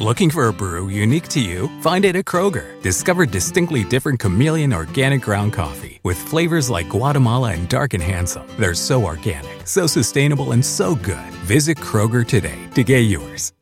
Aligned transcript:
Looking 0.00 0.28
for 0.28 0.48
a 0.48 0.52
brew 0.52 0.88
unique 0.88 1.28
to 1.28 1.40
you? 1.40 1.68
Find 1.80 2.04
it 2.04 2.16
at 2.16 2.24
Kroger. 2.24 2.82
Discover 2.82 3.26
distinctly 3.26 3.84
different 3.84 4.18
chameleon 4.18 4.72
organic 4.72 5.22
ground 5.22 5.52
coffee 5.52 6.00
with 6.02 6.18
flavors 6.18 6.68
like 6.68 6.88
Guatemala 6.88 7.52
and 7.52 7.68
Dark 7.68 7.94
and 7.94 8.02
Handsome. 8.02 8.42
They're 8.58 8.74
so 8.74 9.04
organic, 9.04 9.68
so 9.68 9.86
sustainable, 9.86 10.50
and 10.50 10.64
so 10.64 10.96
good. 10.96 11.30
Visit 11.46 11.78
Kroger 11.78 12.26
today 12.26 12.58
to 12.74 12.82
get 12.82 13.02
yours. 13.02 13.52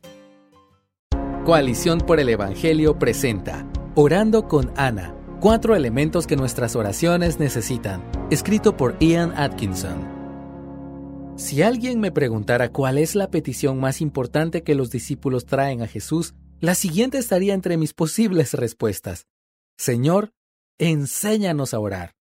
Coalición 1.45 1.99
por 1.99 2.19
el 2.19 2.29
Evangelio 2.29 2.97
presenta 2.97 3.63
Orando 3.93 4.47
con 4.47 4.71
Ana. 4.75 5.13
Cuatro 5.39 5.75
elementos 5.75 6.25
que 6.25 6.35
nuestras 6.35 6.75
oraciones 6.75 7.37
necesitan. 7.37 8.01
Escrito 8.31 8.75
por 8.75 8.95
Ian 8.99 9.33
Atkinson. 9.37 10.12
Si 11.35 11.63
alguien 11.63 11.99
me 11.99 12.11
preguntara 12.11 12.69
cuál 12.71 12.99
es 12.99 13.15
la 13.15 13.31
petición 13.31 13.79
más 13.79 14.01
importante 14.01 14.61
que 14.61 14.75
los 14.75 14.91
discípulos 14.91 15.45
traen 15.45 15.81
a 15.81 15.87
Jesús, 15.87 16.35
la 16.59 16.75
siguiente 16.75 17.17
estaría 17.17 17.55
entre 17.55 17.75
mis 17.75 17.93
posibles 17.93 18.53
respuestas. 18.53 19.25
Señor, 19.75 20.31
enséñanos 20.77 21.73
a 21.73 21.79
orar. 21.79 22.13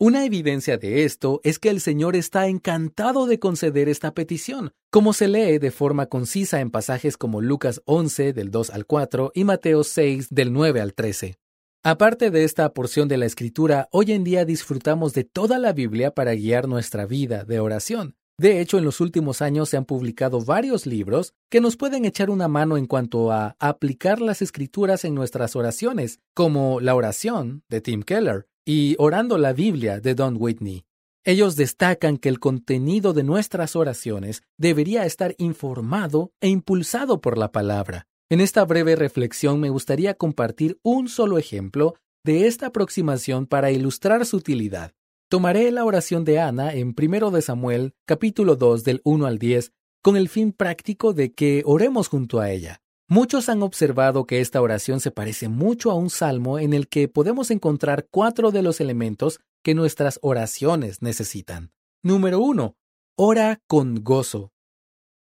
Una 0.00 0.24
evidencia 0.24 0.76
de 0.76 1.04
esto 1.04 1.40
es 1.44 1.58
que 1.58 1.70
el 1.70 1.80
Señor 1.80 2.16
está 2.16 2.48
encantado 2.48 3.26
de 3.26 3.38
conceder 3.38 3.88
esta 3.88 4.12
petición, 4.12 4.72
como 4.90 5.12
se 5.12 5.28
lee 5.28 5.58
de 5.58 5.70
forma 5.70 6.06
concisa 6.06 6.60
en 6.60 6.70
pasajes 6.70 7.16
como 7.16 7.40
Lucas 7.40 7.80
11 7.84 8.32
del 8.32 8.50
2 8.50 8.70
al 8.70 8.86
4 8.86 9.32
y 9.34 9.44
Mateo 9.44 9.84
6 9.84 10.28
del 10.30 10.52
9 10.52 10.80
al 10.80 10.94
13. 10.94 11.38
Aparte 11.84 12.30
de 12.30 12.44
esta 12.44 12.72
porción 12.74 13.08
de 13.08 13.18
la 13.18 13.26
Escritura, 13.26 13.88
hoy 13.92 14.12
en 14.12 14.24
día 14.24 14.44
disfrutamos 14.44 15.14
de 15.14 15.22
toda 15.22 15.58
la 15.58 15.72
Biblia 15.72 16.12
para 16.12 16.34
guiar 16.34 16.66
nuestra 16.68 17.06
vida 17.06 17.44
de 17.44 17.60
oración. 17.60 18.16
De 18.40 18.60
hecho, 18.60 18.78
en 18.78 18.84
los 18.84 19.00
últimos 19.00 19.42
años 19.42 19.68
se 19.68 19.76
han 19.76 19.84
publicado 19.84 20.40
varios 20.40 20.86
libros 20.86 21.34
que 21.50 21.60
nos 21.60 21.76
pueden 21.76 22.04
echar 22.04 22.30
una 22.30 22.46
mano 22.46 22.76
en 22.76 22.86
cuanto 22.86 23.32
a 23.32 23.56
aplicar 23.58 24.20
las 24.20 24.42
escrituras 24.42 25.04
en 25.04 25.16
nuestras 25.16 25.56
oraciones, 25.56 26.20
como 26.34 26.78
La 26.80 26.94
oración 26.94 27.64
de 27.68 27.80
Tim 27.80 28.04
Keller 28.04 28.46
y 28.64 28.94
Orando 28.98 29.38
la 29.38 29.52
Biblia 29.52 29.98
de 29.98 30.14
Don 30.14 30.36
Whitney. 30.38 30.84
Ellos 31.24 31.56
destacan 31.56 32.16
que 32.16 32.28
el 32.28 32.38
contenido 32.38 33.12
de 33.12 33.24
nuestras 33.24 33.74
oraciones 33.74 34.44
debería 34.56 35.04
estar 35.04 35.34
informado 35.38 36.30
e 36.40 36.48
impulsado 36.48 37.20
por 37.20 37.38
la 37.38 37.50
palabra. 37.50 38.06
En 38.30 38.40
esta 38.40 38.64
breve 38.64 38.94
reflexión 38.94 39.58
me 39.58 39.70
gustaría 39.70 40.14
compartir 40.14 40.78
un 40.84 41.08
solo 41.08 41.38
ejemplo 41.38 41.96
de 42.24 42.46
esta 42.46 42.66
aproximación 42.66 43.46
para 43.46 43.72
ilustrar 43.72 44.24
su 44.26 44.36
utilidad. 44.36 44.92
Tomaré 45.30 45.70
la 45.72 45.84
oración 45.84 46.24
de 46.24 46.38
Ana 46.38 46.72
en 46.72 46.94
1 46.98 47.30
de 47.30 47.42
Samuel, 47.42 47.92
capítulo 48.06 48.56
2 48.56 48.82
del 48.82 49.02
1 49.04 49.26
al 49.26 49.38
10, 49.38 49.72
con 50.02 50.16
el 50.16 50.30
fin 50.30 50.52
práctico 50.52 51.12
de 51.12 51.34
que 51.34 51.62
oremos 51.66 52.08
junto 52.08 52.40
a 52.40 52.50
ella. 52.50 52.80
Muchos 53.10 53.50
han 53.50 53.62
observado 53.62 54.24
que 54.24 54.40
esta 54.40 54.62
oración 54.62 55.00
se 55.00 55.10
parece 55.10 55.50
mucho 55.50 55.90
a 55.90 55.96
un 55.96 56.08
salmo 56.08 56.58
en 56.58 56.72
el 56.72 56.88
que 56.88 57.08
podemos 57.08 57.50
encontrar 57.50 58.06
cuatro 58.10 58.52
de 58.52 58.62
los 58.62 58.80
elementos 58.80 59.38
que 59.62 59.74
nuestras 59.74 60.18
oraciones 60.22 61.02
necesitan. 61.02 61.72
Número 62.02 62.38
1. 62.38 62.74
Ora 63.18 63.60
con 63.66 64.02
gozo. 64.02 64.50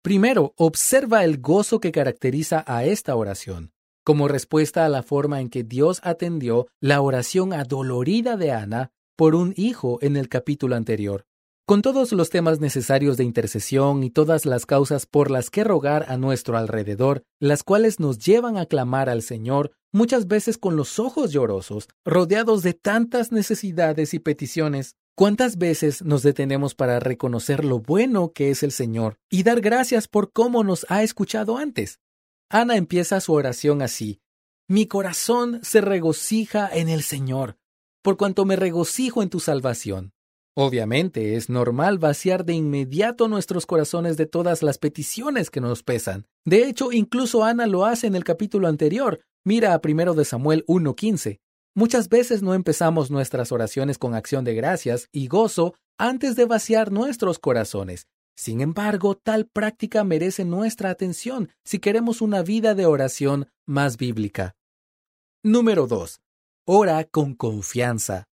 Primero, 0.02 0.54
observa 0.56 1.24
el 1.24 1.42
gozo 1.42 1.78
que 1.78 1.92
caracteriza 1.92 2.64
a 2.66 2.86
esta 2.86 3.14
oración. 3.16 3.72
Como 4.02 4.28
respuesta 4.28 4.86
a 4.86 4.88
la 4.88 5.02
forma 5.02 5.42
en 5.42 5.50
que 5.50 5.62
Dios 5.62 6.00
atendió 6.02 6.68
la 6.80 7.02
oración 7.02 7.52
adolorida 7.52 8.38
de 8.38 8.52
Ana, 8.52 8.92
por 9.20 9.34
un 9.34 9.52
hijo 9.58 9.98
en 10.00 10.16
el 10.16 10.30
capítulo 10.30 10.76
anterior. 10.76 11.26
Con 11.66 11.82
todos 11.82 12.10
los 12.12 12.30
temas 12.30 12.58
necesarios 12.58 13.18
de 13.18 13.24
intercesión 13.24 14.02
y 14.02 14.08
todas 14.08 14.46
las 14.46 14.64
causas 14.64 15.04
por 15.04 15.30
las 15.30 15.50
que 15.50 15.62
rogar 15.62 16.06
a 16.08 16.16
nuestro 16.16 16.56
alrededor, 16.56 17.22
las 17.38 17.62
cuales 17.62 18.00
nos 18.00 18.18
llevan 18.18 18.56
a 18.56 18.64
clamar 18.64 19.10
al 19.10 19.20
Señor, 19.20 19.72
muchas 19.92 20.26
veces 20.26 20.56
con 20.56 20.74
los 20.74 20.98
ojos 20.98 21.32
llorosos, 21.32 21.86
rodeados 22.02 22.62
de 22.62 22.72
tantas 22.72 23.30
necesidades 23.30 24.14
y 24.14 24.20
peticiones, 24.20 24.96
¿Cuántas 25.14 25.58
veces 25.58 26.02
nos 26.02 26.22
detenemos 26.22 26.74
para 26.74 26.98
reconocer 26.98 27.62
lo 27.62 27.78
bueno 27.78 28.32
que 28.32 28.48
es 28.48 28.62
el 28.62 28.72
Señor 28.72 29.18
y 29.28 29.42
dar 29.42 29.60
gracias 29.60 30.08
por 30.08 30.32
cómo 30.32 30.64
nos 30.64 30.86
ha 30.88 31.02
escuchado 31.02 31.58
antes? 31.58 31.98
Ana 32.48 32.76
empieza 32.76 33.20
su 33.20 33.34
oración 33.34 33.82
así. 33.82 34.22
Mi 34.66 34.86
corazón 34.86 35.60
se 35.62 35.82
regocija 35.82 36.70
en 36.72 36.88
el 36.88 37.02
Señor 37.02 37.59
por 38.02 38.16
cuanto 38.16 38.44
me 38.44 38.56
regocijo 38.56 39.22
en 39.22 39.30
tu 39.30 39.40
salvación. 39.40 40.12
Obviamente 40.56 41.36
es 41.36 41.48
normal 41.48 41.98
vaciar 41.98 42.44
de 42.44 42.54
inmediato 42.54 43.28
nuestros 43.28 43.66
corazones 43.66 44.16
de 44.16 44.26
todas 44.26 44.62
las 44.62 44.78
peticiones 44.78 45.48
que 45.50 45.60
nos 45.60 45.82
pesan. 45.82 46.26
De 46.44 46.68
hecho, 46.68 46.92
incluso 46.92 47.44
Ana 47.44 47.66
lo 47.66 47.84
hace 47.84 48.08
en 48.08 48.16
el 48.16 48.24
capítulo 48.24 48.66
anterior. 48.66 49.20
Mira 49.44 49.74
a 49.74 49.80
primero 49.80 50.14
de 50.14 50.24
Samuel 50.24 50.64
1.15. 50.66 51.38
Muchas 51.74 52.08
veces 52.08 52.42
no 52.42 52.54
empezamos 52.54 53.10
nuestras 53.10 53.52
oraciones 53.52 53.96
con 53.96 54.14
acción 54.14 54.44
de 54.44 54.54
gracias 54.54 55.08
y 55.12 55.28
gozo 55.28 55.74
antes 55.98 56.34
de 56.34 56.46
vaciar 56.46 56.90
nuestros 56.90 57.38
corazones. 57.38 58.08
Sin 58.36 58.60
embargo, 58.60 59.16
tal 59.16 59.46
práctica 59.46 60.02
merece 60.02 60.44
nuestra 60.44 60.90
atención 60.90 61.50
si 61.64 61.78
queremos 61.78 62.20
una 62.20 62.42
vida 62.42 62.74
de 62.74 62.86
oración 62.86 63.48
más 63.66 63.96
bíblica. 63.96 64.56
Número 65.42 65.86
2. 65.86 66.20
Ora 66.72 67.02
con 67.02 67.34
confianza. 67.34 68.28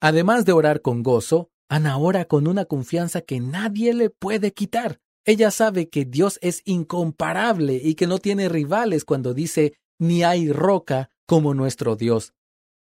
Además 0.00 0.44
de 0.44 0.52
orar 0.52 0.80
con 0.80 1.02
gozo, 1.02 1.50
Ana 1.68 1.98
ora 1.98 2.26
con 2.26 2.46
una 2.46 2.66
confianza 2.66 3.20
que 3.20 3.40
nadie 3.40 3.94
le 3.94 4.10
puede 4.10 4.52
quitar. 4.52 5.00
Ella 5.24 5.50
sabe 5.50 5.88
que 5.88 6.04
Dios 6.04 6.38
es 6.40 6.62
incomparable 6.66 7.80
y 7.82 7.96
que 7.96 8.06
no 8.06 8.18
tiene 8.18 8.48
rivales 8.48 9.04
cuando 9.04 9.34
dice 9.34 9.74
ni 9.98 10.22
hay 10.22 10.52
roca 10.52 11.10
como 11.26 11.52
nuestro 11.52 11.96
Dios. 11.96 12.32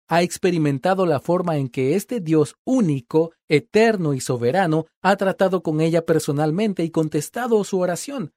Ha 0.08 0.22
experimentado 0.22 1.08
la 1.08 1.20
forma 1.20 1.58
en 1.58 1.70
que 1.70 1.96
este 1.96 2.20
Dios 2.20 2.54
único, 2.64 3.32
eterno 3.48 4.14
y 4.14 4.22
soberano 4.22 4.86
ha 5.02 5.16
tratado 5.16 5.64
con 5.64 5.82
ella 5.82 6.06
personalmente 6.06 6.84
y 6.84 6.92
contestado 6.92 7.64
su 7.64 7.80
oración. 7.80 8.34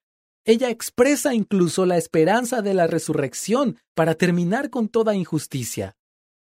Ella 0.47 0.70
expresa 0.70 1.34
incluso 1.34 1.84
la 1.84 1.99
esperanza 1.99 2.62
de 2.62 2.72
la 2.72 2.87
resurrección 2.87 3.76
para 3.94 4.14
terminar 4.14 4.70
con 4.70 4.88
toda 4.88 5.14
injusticia. 5.14 5.94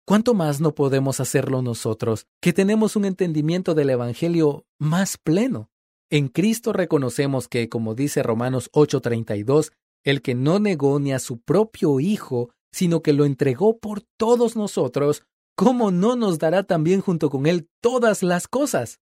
¿Cuánto 0.07 0.35
más 0.35 0.61
no 0.61 0.75
podemos 0.75 1.19
hacerlo 1.21 1.63
nosotros, 1.63 2.27
que 2.43 2.53
tenemos 2.53 2.95
un 2.95 3.07
entendimiento 3.07 3.75
del 3.75 3.89
Evangelio 3.89 4.67
más 4.79 5.17
pleno? 5.17 5.71
En 6.11 6.29
Cristo 6.29 6.75
reconocemos 6.75 7.49
que, 7.49 7.71
como 7.71 7.95
dice 7.95 8.23
Romanos 8.23 8.69
8:32, 8.75 9.73
el 10.05 10.21
que 10.21 10.35
no 10.35 10.59
negó 10.59 11.01
ni 11.01 11.15
a 11.15 11.19
su 11.19 11.41
propio 11.41 12.01
Hijo, 12.01 12.51
sino 12.71 13.03
que 13.03 13.15
lo 13.15 13.25
entregó 13.25 13.79
por 13.79 14.03
todos 14.19 14.57
nosotros, 14.57 15.23
¿cómo 15.57 15.91
no 15.91 16.17
nos 16.17 16.39
dará 16.39 16.65
también 16.65 17.01
junto 17.01 17.31
con 17.31 17.47
él 17.47 17.71
todas 17.81 18.23
las 18.23 18.47
cosas? 18.47 19.01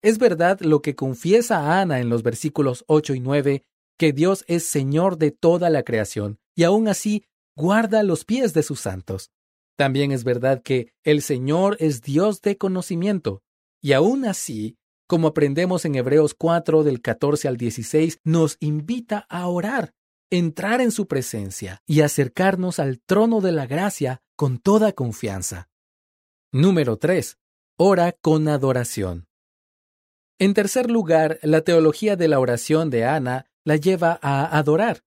Es 0.00 0.18
verdad 0.18 0.60
lo 0.60 0.80
que 0.80 0.94
confiesa 0.94 1.80
Ana 1.80 1.98
en 1.98 2.08
los 2.08 2.22
versículos 2.22 2.84
8 2.86 3.14
y 3.14 3.20
9, 3.20 3.64
que 3.98 4.12
Dios 4.12 4.44
es 4.46 4.62
Señor 4.62 5.18
de 5.18 5.32
toda 5.32 5.70
la 5.70 5.82
creación, 5.82 6.38
y 6.54 6.62
aún 6.62 6.86
así 6.86 7.24
guarda 7.56 8.04
los 8.04 8.24
pies 8.24 8.54
de 8.54 8.62
sus 8.62 8.78
santos. 8.78 9.32
También 9.80 10.12
es 10.12 10.24
verdad 10.24 10.60
que 10.62 10.92
el 11.04 11.22
Señor 11.22 11.78
es 11.80 12.02
Dios 12.02 12.42
de 12.42 12.58
conocimiento, 12.58 13.42
y 13.80 13.94
aún 13.94 14.26
así, 14.26 14.76
como 15.06 15.28
aprendemos 15.28 15.86
en 15.86 15.94
Hebreos 15.94 16.34
4 16.34 16.84
del 16.84 17.00
14 17.00 17.48
al 17.48 17.56
16, 17.56 18.18
nos 18.22 18.58
invita 18.60 19.24
a 19.30 19.46
orar, 19.48 19.94
entrar 20.30 20.82
en 20.82 20.90
su 20.90 21.06
presencia 21.06 21.80
y 21.86 22.02
acercarnos 22.02 22.78
al 22.78 23.00
trono 23.00 23.40
de 23.40 23.52
la 23.52 23.64
gracia 23.64 24.20
con 24.36 24.58
toda 24.58 24.92
confianza. 24.92 25.70
Número 26.52 26.98
3. 26.98 27.38
Ora 27.78 28.12
con 28.12 28.48
adoración. 28.48 29.28
En 30.38 30.52
tercer 30.52 30.90
lugar, 30.90 31.38
la 31.42 31.62
teología 31.62 32.16
de 32.16 32.28
la 32.28 32.38
oración 32.38 32.90
de 32.90 33.06
Ana 33.06 33.46
la 33.64 33.76
lleva 33.76 34.18
a 34.20 34.58
adorar 34.58 35.00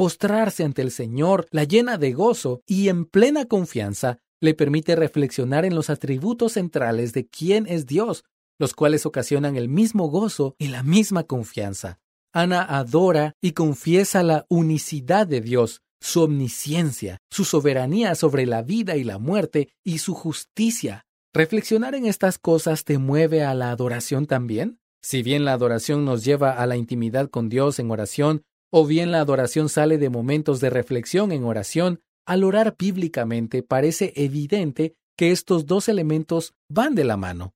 postrarse 0.00 0.64
ante 0.64 0.80
el 0.80 0.92
Señor, 0.92 1.46
la 1.50 1.64
llena 1.64 1.98
de 1.98 2.14
gozo 2.14 2.62
y 2.66 2.88
en 2.88 3.04
plena 3.04 3.44
confianza, 3.44 4.16
le 4.40 4.54
permite 4.54 4.96
reflexionar 4.96 5.66
en 5.66 5.74
los 5.74 5.90
atributos 5.90 6.52
centrales 6.52 7.12
de 7.12 7.28
quién 7.28 7.66
es 7.66 7.84
Dios, 7.84 8.24
los 8.58 8.72
cuales 8.72 9.04
ocasionan 9.04 9.56
el 9.56 9.68
mismo 9.68 10.08
gozo 10.08 10.54
y 10.56 10.68
la 10.68 10.82
misma 10.82 11.24
confianza. 11.24 11.98
Ana 12.32 12.62
adora 12.62 13.34
y 13.42 13.52
confiesa 13.52 14.22
la 14.22 14.46
unicidad 14.48 15.26
de 15.26 15.42
Dios, 15.42 15.82
su 16.00 16.22
omnisciencia, 16.22 17.18
su 17.30 17.44
soberanía 17.44 18.14
sobre 18.14 18.46
la 18.46 18.62
vida 18.62 18.96
y 18.96 19.04
la 19.04 19.18
muerte 19.18 19.68
y 19.84 19.98
su 19.98 20.14
justicia. 20.14 21.04
¿Reflexionar 21.34 21.94
en 21.94 22.06
estas 22.06 22.38
cosas 22.38 22.84
te 22.84 22.96
mueve 22.96 23.44
a 23.44 23.52
la 23.52 23.70
adoración 23.70 24.24
también? 24.24 24.80
Si 25.02 25.22
bien 25.22 25.44
la 25.44 25.52
adoración 25.52 26.06
nos 26.06 26.24
lleva 26.24 26.52
a 26.52 26.66
la 26.66 26.76
intimidad 26.76 27.28
con 27.28 27.50
Dios 27.50 27.78
en 27.78 27.90
oración, 27.90 28.44
o 28.70 28.86
bien 28.86 29.10
la 29.10 29.20
adoración 29.20 29.68
sale 29.68 29.98
de 29.98 30.10
momentos 30.10 30.60
de 30.60 30.70
reflexión 30.70 31.32
en 31.32 31.44
oración, 31.44 32.00
al 32.26 32.44
orar 32.44 32.76
bíblicamente 32.78 33.62
parece 33.62 34.12
evidente 34.16 34.94
que 35.16 35.32
estos 35.32 35.66
dos 35.66 35.88
elementos 35.88 36.54
van 36.68 36.94
de 36.94 37.04
la 37.04 37.16
mano. 37.16 37.54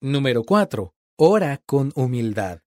Número 0.00 0.42
4. 0.42 0.92
Ora 1.16 1.62
con 1.64 1.92
humildad. 1.94 2.60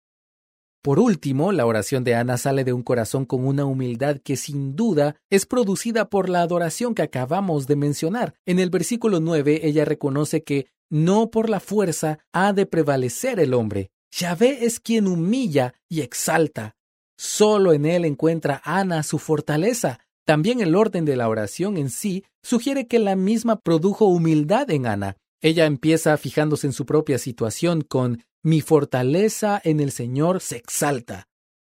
Por 0.81 0.99
último, 0.99 1.51
la 1.51 1.65
oración 1.65 2.05
de 2.05 2.15
Ana 2.15 2.37
sale 2.37 2.63
de 2.63 2.71
un 2.71 2.83
corazón 2.83 3.25
con 3.25 3.45
una 3.45 3.65
humildad 3.65 4.17
que 4.23 4.37
sin 4.37 4.75
duda 4.77 5.17
es 5.29 5.45
producida 5.45 6.09
por 6.09 6.29
la 6.29 6.41
adoración 6.41 6.95
que 6.95 7.01
acabamos 7.01 7.67
de 7.67 7.75
mencionar. 7.75 8.33
En 8.45 8.59
el 8.59 8.69
versículo 8.69 9.19
9 9.19 9.61
ella 9.63 9.83
reconoce 9.83 10.43
que 10.43 10.67
no 10.89 11.29
por 11.29 11.49
la 11.49 11.59
fuerza 11.59 12.19
ha 12.31 12.53
de 12.53 12.65
prevalecer 12.65 13.39
el 13.39 13.53
hombre. 13.53 13.91
Yahvé 14.11 14.65
es 14.65 14.79
quien 14.79 15.05
humilla 15.05 15.75
y 15.89 16.01
exalta. 16.01 16.75
Solo 17.21 17.73
en 17.73 17.85
él 17.85 18.05
encuentra 18.05 18.61
Ana 18.63 19.03
su 19.03 19.19
fortaleza. 19.19 19.99
También 20.25 20.61
el 20.61 20.73
orden 20.73 21.03
de 21.03 21.17
la 21.17 21.27
oración 21.27 21.75
en 21.75 21.89
sí 21.89 22.23
sugiere 22.41 22.87
que 22.87 22.97
la 22.97 23.17
misma 23.17 23.57
produjo 23.59 24.05
humildad 24.05 24.71
en 24.71 24.87
Ana. 24.87 25.17
Ella 25.41 25.65
empieza 25.65 26.15
fijándose 26.15 26.67
en 26.67 26.71
su 26.71 26.85
propia 26.85 27.17
situación 27.17 27.81
con 27.81 28.23
mi 28.41 28.61
fortaleza 28.61 29.59
en 29.65 29.81
el 29.81 29.91
Señor 29.91 30.39
se 30.39 30.55
exalta. 30.55 31.27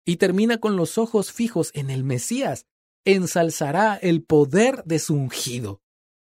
Y 0.04 0.16
termina 0.16 0.58
con 0.58 0.76
los 0.76 0.98
ojos 0.98 1.32
fijos 1.32 1.70
en 1.72 1.88
el 1.88 2.04
Mesías. 2.04 2.66
Ensalzará 3.06 3.94
el 3.94 4.22
poder 4.22 4.82
de 4.84 4.98
su 4.98 5.14
ungido. 5.14 5.80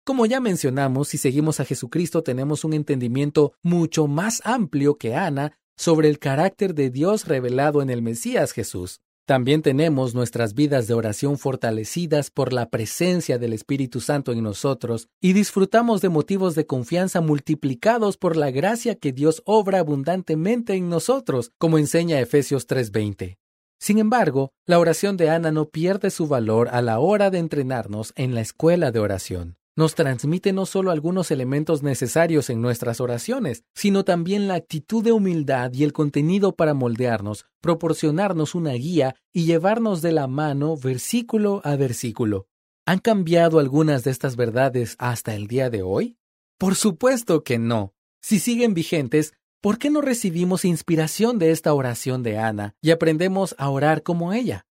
Como 0.07 0.25
ya 0.25 0.41
mencionamos, 0.41 1.09
si 1.09 1.19
seguimos 1.19 1.61
a 1.61 1.67
Jesucristo 1.67 2.23
tenemos 2.23 2.65
un 2.65 2.73
entendimiento 2.73 3.53
mucho 3.63 4.07
más 4.07 4.41
amplio 4.47 4.97
que 4.97 5.15
Ana 5.15 5.59
sobre 5.77 6.09
el 6.09 6.19
carácter 6.19 6.75
de 6.75 6.91
Dios 6.91 7.27
revelado 7.27 7.83
en 7.83 7.91
el 7.91 8.03
Mesías 8.03 8.53
Jesús. 8.53 9.01
También 9.27 9.63
tenemos 9.63 10.15
nuestras 10.15 10.53
vidas 10.53 10.87
de 10.87 10.93
oración 10.93 11.39
fortalecidas 11.39 12.31
por 12.31 12.53
la 12.53 12.69
presencia 12.69 13.39
del 13.39 13.55
Espíritu 13.55 14.01
Santo 14.01 14.33
en 14.33 14.43
nosotros 14.43 15.09
y 15.19 15.33
disfrutamos 15.33 16.03
de 16.03 16.11
motivos 16.11 16.55
de 16.55 16.67
confianza 16.67 17.23
multiplicados 17.23 18.19
por 18.19 18.37
la 18.37 18.51
gracia 18.51 18.97
que 18.97 19.13
Dios 19.13 19.43
obra 19.47 19.79
abundantemente 19.79 20.75
en 20.75 20.91
nosotros, 20.91 21.53
como 21.59 21.79
enseña 21.79 22.21
Efesios 22.21 22.67
3:20. 22.67 23.39
Sin 23.81 23.99
embargo, 23.99 24.53
la 24.67 24.79
oración 24.79 25.17
de 25.17 25.31
Ana 25.31 25.53
no 25.53 25.71
pierde 25.71 26.11
su 26.11 26.27
valor 26.27 26.69
a 26.71 26.83
la 26.83 26.99
hora 26.99 27.31
de 27.31 27.39
entrenarnos 27.39 28.13
en 28.17 28.35
la 28.35 28.43
escuela 28.43 28.93
de 28.93 29.01
oración 29.01 29.57
nos 29.77 29.97
transmite 29.97 30.53
no 30.53 30.67
solo 30.67 30.91
algunos 30.91 31.31
elementos 31.31 31.83
necesarios 31.83 32.49
en 32.49 32.63
nuestras 32.63 33.01
oraciones, 33.01 33.65
sino 33.75 34.05
también 34.05 34.47
la 34.47 34.55
actitud 34.55 35.03
de 35.03 35.13
humildad 35.13 35.73
y 35.73 35.83
el 35.83 35.93
contenido 35.93 36.55
para 36.55 36.75
moldearnos, 36.75 37.47
proporcionarnos 37.61 38.55
una 38.55 38.73
guía 38.73 39.17
y 39.33 39.47
llevarnos 39.47 40.01
de 40.01 40.13
la 40.13 40.29
mano 40.29 40.77
versículo 40.77 41.61
a 41.65 41.75
versículo. 41.75 42.47
¿Han 42.87 43.01
cambiado 43.01 43.59
algunas 43.59 44.05
de 44.05 44.11
estas 44.13 44.37
verdades 44.37 44.95
hasta 44.99 45.35
el 45.35 45.49
día 45.49 45.71
de 45.71 45.83
hoy? 45.83 46.19
Por 46.59 46.77
supuesto 46.77 47.43
que 47.43 47.59
no. 47.59 47.95
Si 48.23 48.39
siguen 48.39 48.75
vigentes, 48.75 49.33
¿por 49.61 49.79
qué 49.79 49.91
no 49.91 50.03
recibimos 50.03 50.65
inspiración 50.65 51.39
de 51.39 51.51
esta 51.51 51.75
oración 51.75 52.23
de 52.23 52.39
Ana 52.39 52.77
y 52.81 52.93
aprendemos 52.93 53.57
a 53.59 53.71
orar 53.71 54.03
como 54.03 54.33
ella? 54.33 54.67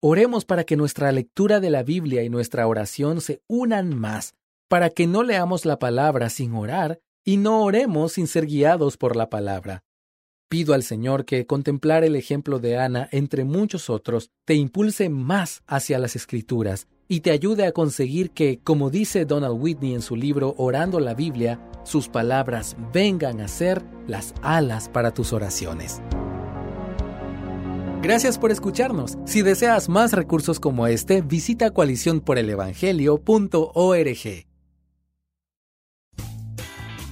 Oremos 0.00 0.44
para 0.44 0.64
que 0.64 0.76
nuestra 0.76 1.10
lectura 1.12 1.60
de 1.60 1.70
la 1.70 1.84
Biblia 1.84 2.24
y 2.24 2.28
nuestra 2.28 2.66
oración 2.66 3.20
se 3.20 3.40
unan 3.46 3.96
más 3.96 4.34
para 4.72 4.88
que 4.88 5.06
no 5.06 5.22
leamos 5.22 5.66
la 5.66 5.78
palabra 5.78 6.30
sin 6.30 6.54
orar 6.54 6.98
y 7.26 7.36
no 7.36 7.62
oremos 7.62 8.12
sin 8.12 8.26
ser 8.26 8.46
guiados 8.46 8.96
por 8.96 9.16
la 9.16 9.28
palabra. 9.28 9.84
Pido 10.48 10.72
al 10.72 10.82
Señor 10.82 11.26
que 11.26 11.46
contemplar 11.46 12.04
el 12.04 12.16
ejemplo 12.16 12.58
de 12.58 12.78
Ana 12.78 13.06
entre 13.12 13.44
muchos 13.44 13.90
otros 13.90 14.30
te 14.46 14.54
impulse 14.54 15.10
más 15.10 15.62
hacia 15.66 15.98
las 15.98 16.16
escrituras 16.16 16.86
y 17.06 17.20
te 17.20 17.32
ayude 17.32 17.66
a 17.66 17.72
conseguir 17.72 18.30
que, 18.30 18.60
como 18.64 18.88
dice 18.88 19.26
Donald 19.26 19.58
Whitney 19.60 19.92
en 19.92 20.00
su 20.00 20.16
libro 20.16 20.54
Orando 20.56 21.00
la 21.00 21.12
Biblia, 21.12 21.60
sus 21.84 22.08
palabras 22.08 22.74
vengan 22.94 23.42
a 23.42 23.48
ser 23.48 23.82
las 24.06 24.32
alas 24.40 24.88
para 24.88 25.12
tus 25.12 25.34
oraciones. 25.34 26.00
Gracias 28.00 28.38
por 28.38 28.50
escucharnos. 28.50 29.18
Si 29.26 29.42
deseas 29.42 29.90
más 29.90 30.14
recursos 30.14 30.58
como 30.58 30.86
este, 30.86 31.20
visita 31.20 31.72
coaliciónporelevangelio.org. 31.72 34.51